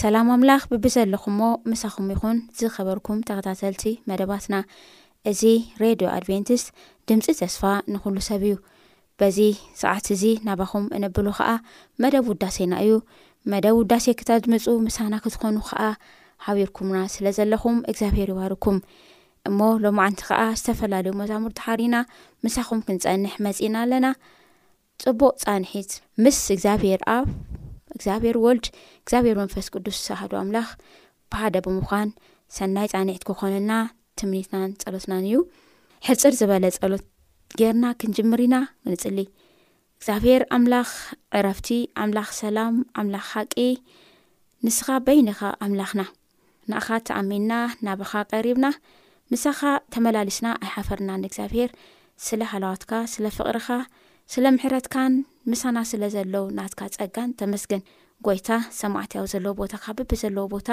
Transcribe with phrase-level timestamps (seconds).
[0.00, 1.40] ሰላም ኣምላኽ ብቢዘለኹምሞ
[1.70, 4.54] ምሳኹም ይኹን ዝኸበርኩም ተኸታተልቲ መደባትና
[5.30, 5.42] እዚ
[5.82, 6.68] ሬድዮ ኣድቨንቲስት
[7.08, 8.54] ድምፂ ተስፋ ንኩሉ ሰብ እዩ
[9.20, 9.38] በዚ
[9.80, 11.48] ሰዓት እዚ ናባኹም እነብሉ ከዓ
[12.04, 12.92] መደብ ውዳሴና እዩ
[13.54, 15.82] መደብ ውዳሴ ክታ ዝምፁ ምሳና ክትኾኑ ከዓ
[16.46, 18.78] ሓቢርኩምና ስለ ዘለኹም እግዚኣብሄር ይባርኩም
[19.50, 21.96] እሞ ሎ ማዓንቲ ከዓ ዝተፈላለዩ መዛሙርተሓሪና
[22.46, 24.06] ምሳኹም ክንፀንሕ መፂእና ኣለና
[25.06, 25.92] ፅቡቅ ፃንሒት
[26.26, 27.28] ምስ እግዚኣብሄር ኣብ
[28.00, 28.66] እግዚኣብሄር ወልድ
[29.02, 30.68] እግዚኣብሔር መንፈስ ቅዱስ ሰሃዱ ኣምላኽ
[31.32, 32.10] ብሃደ ብምዃን
[32.56, 33.72] ሰናይ ፃኒዒት ክኾነልና
[34.20, 35.36] ትምኒትናን ፀሎትናን እዩ
[36.06, 37.02] ሕርፅር ዝበለ ፀሎት
[37.60, 38.56] ጌርና ክንጅምርኢና
[38.86, 39.18] ወንፅሊ
[39.98, 40.88] እግዚኣብሔር ኣምላኽ
[41.40, 41.68] ዕረፍቲ
[42.04, 43.54] ኣምላኽ ሰላም ኣምላኽ ሓቂ
[44.66, 46.04] ንስኻ በይኒኻ ኣምላኽና
[46.70, 47.52] ንኣኻ ተኣሚንና
[47.88, 48.66] ናባኻ ቀሪብና
[49.34, 49.60] ንሳኻ
[49.94, 51.70] ተመላሊስና ኣይሓፈርናን እግዚኣብሔር
[52.28, 53.68] ስለ ሃለዋትካ ስለ ፍቕርኻ
[54.32, 55.12] ስለ ምሕረትካን
[55.48, 57.82] ምሳና ስለ ዘሎ ናትካ ፀጋን ተመስገን
[58.26, 60.68] ጎይታ ሰማዕትያዊ ዘለዎ ቦታ ካ ብቢ ዘለዎ ቦታ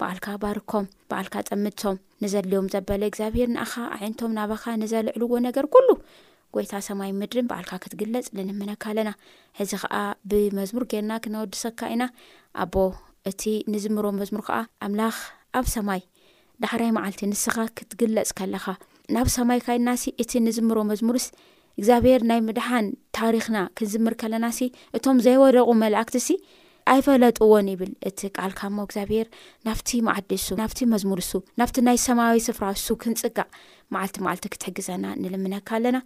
[0.00, 5.88] በዓልካ ባርከም በዓልካ ጠምድቶም ንዘድልዮም ዘበለ እግዚኣብሄር ንኣኻ ኣዒንቶም ናባኻ ንዘልዕልዎ ነገር ኩሉ
[6.56, 9.10] ጎይታ ሰማይ ምድርን በዓልካ ክትግለፅ ንንምነካ ኣለና
[9.64, 9.94] እዚ ከዓ
[10.30, 12.04] ብመዝሙር ገርና ክነወዲሰካ ኢና
[12.64, 12.74] ኣቦ
[13.32, 15.16] እቲ ንዝምሮ መዝሙር ከዓ ኣምላኽ
[15.60, 16.00] ኣብ ሰማይ
[16.64, 18.64] ዳሕራይ መዓልቲ ንስኻ ክትግለፅ ከለኻ
[19.14, 21.26] ናብ ሰማይ ካይድናሲ እቲ ንዝምሮ መዝሙርስ
[21.80, 22.86] እግዚኣብሔር ናይ ምድሓን
[23.18, 26.36] ታሪክና ክንዝምር ከለና ሲ እቶም ዘይወደቁ መላእክቲ ሲ
[26.92, 29.26] ኣይፈለጥዎን ይብል እቲ ቃልካ ሞ እግዚኣብሔር
[29.66, 33.48] ናብቲ መዓዲ ሱ ናብቲ መዝሙር ሱ ናብቲ ናይ ሰማዊ ስፍራ እሱ ክንፅጋእ
[33.94, 35.98] መዓልቲ መዓልቲ ክትሕግዘና ንልምነካ ኣለና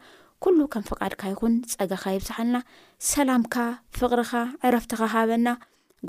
[0.45, 2.59] ኩሉ ከም ፍቃድካ ይኹን ፀጋኻ ይብዝሓልና
[3.11, 3.57] ሰላምካ
[3.99, 4.33] ፍቕሪኻ
[4.69, 5.49] ዕረፍቲኸ ሃበና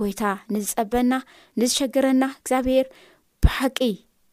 [0.01, 0.23] ጎይታ
[0.55, 1.13] ንዝፀበና
[1.61, 2.85] ንዝሸግረና እግዚኣብሔር
[3.45, 3.79] ብሓቂ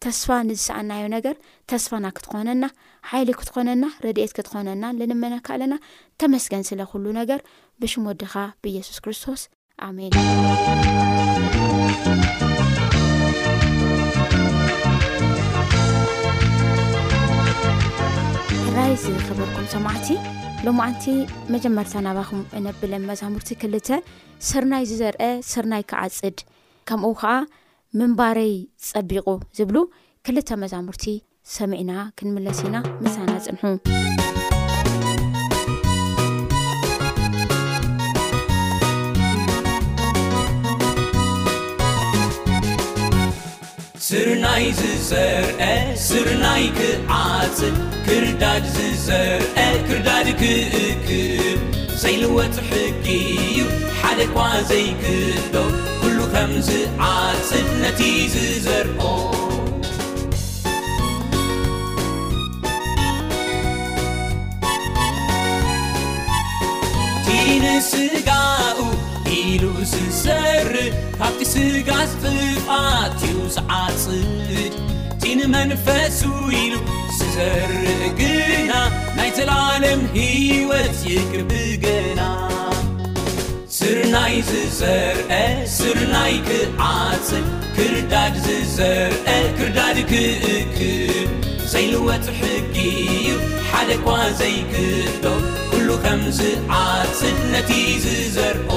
[0.05, 1.37] ተስፋ ንዝስኣናዮ ነገር
[1.71, 2.65] ተስፋና ክትኾነና
[3.11, 5.75] ሓይሊ ክትኾነና ረድኤት ክትኾነናን ልንመነካ ኣለና
[6.23, 7.41] ተመስገን ስለኩሉ ነገር
[7.83, 9.41] ብሽም ወድኻ ብኢየሱስ ክርስቶስ
[9.87, 10.13] ኣሜን
[18.67, 20.09] ሕራይ ዝከበልኩም ተማዕቲ
[20.67, 21.05] ሎማዓንቲ
[21.55, 23.91] መጀመርታ ናባኹም እነብለን መዛሙርቲ ክልተ
[24.51, 25.23] ስርናይ ዝዘርአ
[25.53, 26.39] ስርናይ ክዓፅድ
[26.91, 27.33] ከምኡ ከዓ
[27.99, 28.53] ምንባረይ
[28.89, 29.27] ጸቢቑ
[29.59, 29.77] ዝብሉ
[30.27, 31.05] ክልተ መዛሙርቲ
[31.57, 33.63] ሰሚዕና ክንምለስ ኢና ምሳና ጽንሑ
[44.09, 45.63] ስር ናይ ዝሰርአ
[46.09, 47.75] ስር ናይ ክዓፅል
[48.07, 49.57] ክርዳድ ዝሰርአ
[49.87, 51.61] ክርዳድ ክእክብ
[52.03, 53.07] ዘይልወት ሕጊ
[53.53, 53.65] እዩ
[54.01, 54.39] ሓደ ኳ
[54.73, 55.55] ዘይግዶ
[56.67, 56.73] ዝ
[57.07, 58.01] ዓፅነቲ
[58.33, 58.87] ዝዘር
[67.27, 68.37] ቲንጋኡ
[68.81, 69.65] ሉ
[70.23, 70.69] ዝር
[71.21, 72.39] ካቲ ሥጋትዩ
[73.57, 74.05] ዝዓፅ
[75.25, 76.21] ቲንመንፈሱ
[76.61, 76.75] ኢሉ
[77.19, 78.71] ዝሰርዕ ግና
[79.19, 81.03] ናይ ተላለም ሂወት
[81.51, 82.21] ብገና
[83.89, 85.33] ስርናይ ዝዘርአ
[85.75, 91.31] ስርናይ ክዓፅን ክርዳድ ዝዘርአ ክርዳድ ክእክብ
[91.73, 93.29] ዘይልወት ሕጊዩ
[93.71, 94.09] ሓደ ኳ
[94.41, 96.41] ዘይግዶም ኩሉ ከምዝ
[96.85, 97.71] ዓፅን ነቲ
[98.05, 98.75] ዝዘርኦ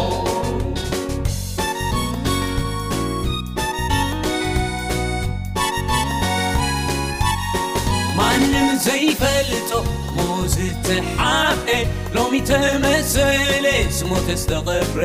[8.86, 9.72] ዘይፈልጦ
[10.18, 11.82] ሞዝትሓእ
[12.16, 13.66] ሎሚ ተመሰለ
[13.98, 15.00] ዝሞተዝተቐረ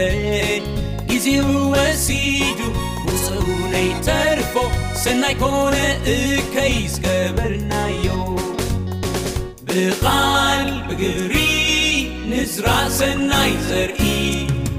[1.10, 1.26] ጊዜ
[1.72, 2.58] ወሲዱ
[3.46, 4.54] ንውነይተርኮ
[5.02, 5.74] ሰናይ ኮነ
[6.14, 8.06] እከይ ዝገበርናዮ
[9.68, 11.34] ብቓል ብግብሪ
[12.30, 12.68] ንዝራ
[13.00, 14.02] ሰናይ ዘርኢ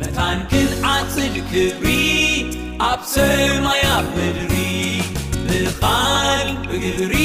[0.01, 1.87] መታንክን ዓፅል ክብሪ
[2.91, 4.53] ኣብሰማያምድሪ
[5.49, 7.15] ብቓል ብግብሪ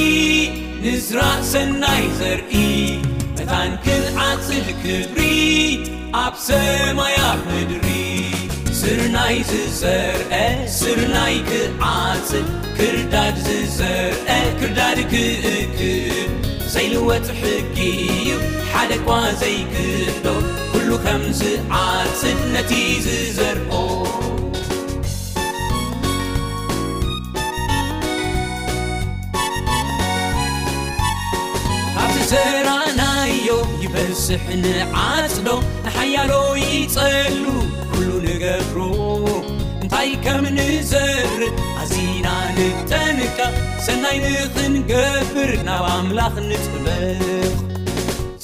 [0.85, 2.61] ንስራእ ሰናይ ዘርኢ
[3.39, 3.97] መታን ክ
[4.27, 4.47] ዓፅ
[4.83, 5.19] ክብሪ
[6.23, 7.89] ኣብ ሰማያ ፍድሪ
[8.81, 10.33] ስርናይ ዝሰርአ
[10.79, 12.31] ስርናይ ክዓፅ
[12.79, 14.29] ክርዳድ ዝዘርአ
[14.63, 16.33] ክርዳድ ክእክብ
[16.75, 18.31] ዘይልወት ሕጊዩ
[18.73, 20.27] ሓደ ኳ ዘይክዶ
[20.73, 21.43] ኩሉ ከምዝ
[21.85, 22.73] ዓፅብ ነቲ
[23.07, 23.79] ዝዘርኦ
[32.33, 33.47] ዘራናዮ
[33.83, 35.49] ይበስሕ ንዓፅዶ
[35.85, 37.43] ንሓያሎ ይጸሉ
[37.91, 38.79] ኩሉ ንገብሩ
[39.83, 42.27] እንታይ ከም ንዘርእ ኣዚና
[42.57, 43.39] ንተንካ
[43.87, 47.21] ሰናይ ንኽንገብር ናብ ኣምላኽ ንጥበቕ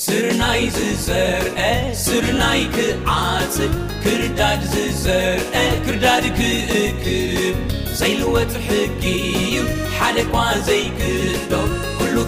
[0.04, 1.58] ስርናይ ዝዘርአ
[2.04, 3.72] ስርናይ ክዓፅብ
[4.06, 5.54] ክርዳድ ዝዘርአ
[5.86, 7.56] ክርዳድ ክእክብ
[8.00, 9.02] ዘይልወት ሕጊ
[9.44, 9.64] እዩ
[9.96, 11.52] ሓደ ኳ ዘይክልዶ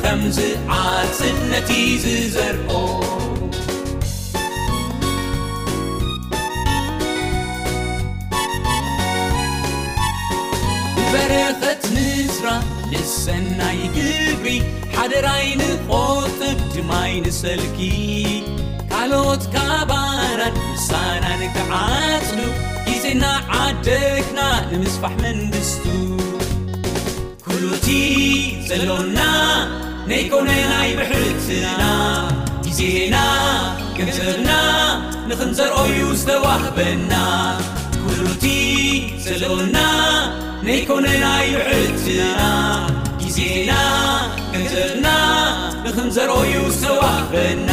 [0.03, 0.39] ከምዝ
[0.75, 1.71] ዓስነቲ
[2.03, 2.71] ዝዘርኦ
[10.97, 12.47] ንበረኸት ንስራ
[12.93, 14.45] ንሰና ይድብ
[14.97, 17.79] ሓደራይ ንቆትብ ድማይ ንሰልኪ
[18.95, 22.41] ካልት ካባራን ንሳና ንክዓትሉ
[22.93, 23.25] ይዜና
[23.63, 24.41] ዓደክና
[24.73, 25.85] ንምስፋሕ መንግስቱ
[27.61, 27.89] ኩሉቲ
[28.69, 29.19] ዘሎና
[30.11, 31.67] ነይኮነ ናይ ብሕትና
[32.67, 33.17] ግዜና
[33.97, 34.51] ገዘብና
[35.31, 37.13] ንኽንዘርኦዩ ዝተዋኽበና
[38.05, 38.45] ኩሉቲ
[39.25, 39.77] ዘሎና
[40.69, 42.23] ነይኮነ ናይ ብሕትና
[43.25, 43.71] ጊዜና
[44.55, 45.07] ገዘብና
[45.85, 47.71] ንኽንዘርኦዩ ዝተዋኽበና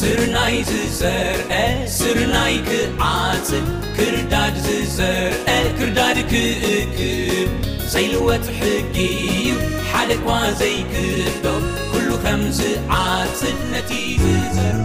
[0.00, 1.50] ስርናይ ዝሰርአ
[1.98, 3.66] ስርናይ ክዓፅን
[3.98, 5.48] ክርዳድ ዝሰርአ
[5.80, 7.52] ክርዳድ ክእክብ
[7.94, 9.54] سيلوتحكي
[9.92, 11.48] حلك وزيكد
[11.92, 14.84] كل كمز عسنتيفزر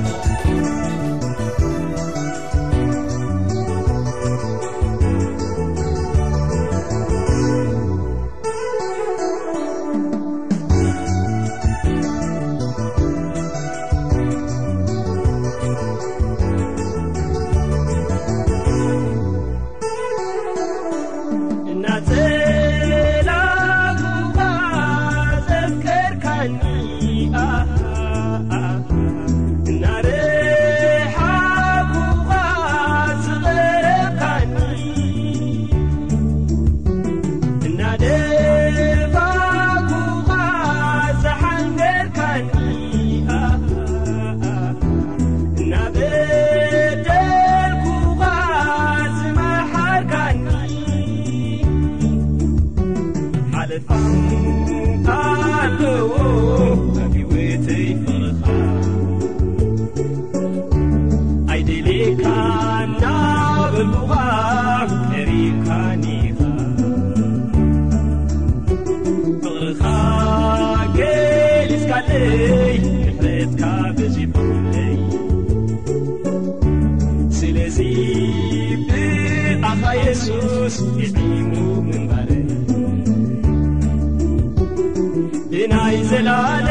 [86.30, 86.70] عل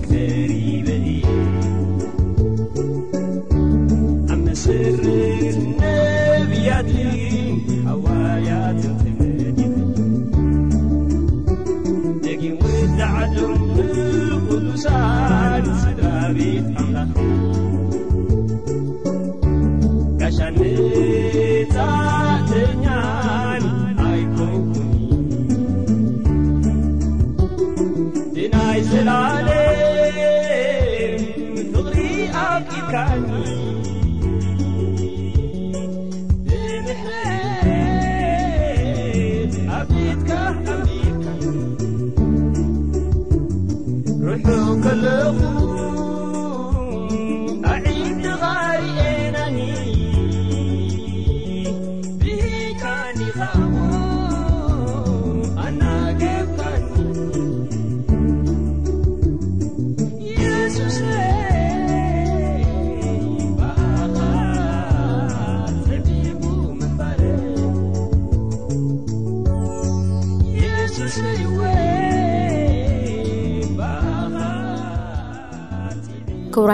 [0.03, 1.25] kerib
[4.35, 5.26] amsr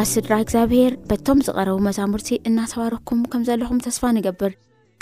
[0.02, 4.52] ኣስድራ እግዚኣብሄር በቶም ዝቀረቡ መዛሙርቲ እናተባርክኩም ከም ዘለኹም ተስፋ ንገብር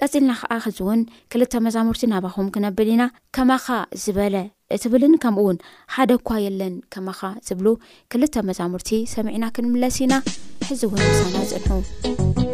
[0.01, 1.01] ቀፂልና ከዓ ክዚ እውን
[1.33, 3.05] ክልተ መዛሙርቲ ናባኹም ክነብል ኢና
[3.39, 3.67] ከማኻ
[4.05, 4.37] ዝበለ
[4.77, 5.61] እትብልን ከምኡእውን
[5.97, 7.67] ሓደ ኳ የለን ከማኻ ዝብሉ
[8.15, 10.17] ክልተ መዛሙርቲ ሰሚዕና ክንምለስ ኢና
[10.71, 11.35] ሕዚ እውን ሳማ
[11.67, 12.49] ፅንሑ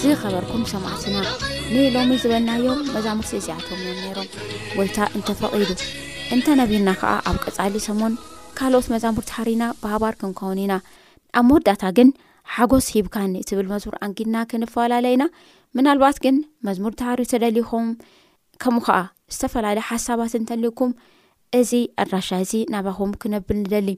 [0.00, 1.16] ዝኸበርኩም ሰማዕትና
[1.72, 4.28] ን ሎሚ ዝበልናዮ መዛሙርቲ እዚ ኣቶምዮ ነይሮም
[4.78, 5.68] ወይታ እንተፈቒዱ
[6.34, 8.14] እንተነቢርና ከዓ ኣብ ቀፃሊ ሰሙን
[8.60, 10.74] ካልኦት መዛሙርቲ ሃሪና ብሃባር ክንከውኑ ኢና
[11.40, 12.10] ኣብ መወዳእታ ግን
[12.54, 15.26] ሓጎስ ሂብካኒ ትብል መዝሙር ኣንግድና ክንፈላለ ኢና
[15.78, 17.88] ምናልባት ግን መዝሙር ተሃሪ ተደሊኹም
[18.64, 18.98] ከምኡ ከዓ
[19.36, 20.90] ዝተፈላለዩ ሓሳባት እንተልዩኩም
[21.62, 21.72] እዚ
[22.04, 23.90] ኣድራሻ እዚ ናባኹም ክነብል ንደሊ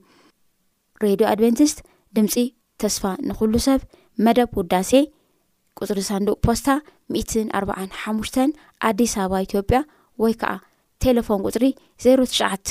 [1.09, 1.81] ሬድዮ ኣድቨንቲስት
[2.19, 2.37] ድምፂ
[2.85, 3.81] ተስፋ ንኹሉ ሰብ
[4.27, 4.93] መደብ ውዳሴ
[5.83, 6.69] ቁፅሪ ሳንዱቅ ፖስታ
[7.21, 8.51] 1እን ኣርባዓን ሓሙሽተን
[8.89, 9.79] ኣዲስ ኣበባ ኢትዮጵያ
[10.23, 10.53] ወይ ከዓ
[11.05, 11.65] ቴሌፎን ቁፅሪ
[12.05, 12.69] ዜሮ ትሽዓተ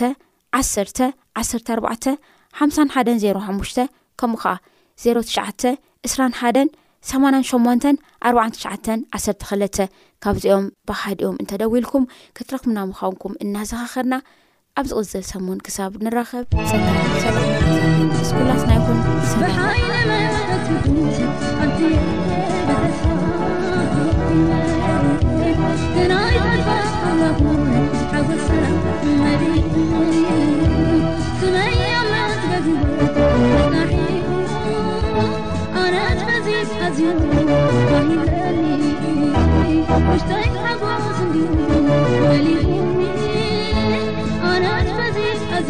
[0.59, 0.99] ዓሰርተ
[1.41, 2.05] ዓሰርተ ኣርባዕተ
[2.59, 3.79] ሓምሳ ሓን ዜ ሓሙሽተ
[4.21, 4.53] ከምኡ ከዓ
[5.03, 5.61] ዜ ትሽዓተ
[6.09, 6.69] 2ስራ ሓን
[7.09, 7.97] 8 8ን
[8.45, 9.77] ኣን ትሽዓተ ዓሰርተ ክለተ
[10.23, 12.03] ካብዚኦም ብሃዲኦም እንተደው ኢልኩም
[12.37, 14.13] ክትረኽምና ምዃውንኩም እናዘኻኽርና
[14.79, 18.79] ኣብ ዝቕዘል ሰሙን ክሳብ ንራኸብሰሰስላስ ናይ
[42.47, 42.90] ይኣ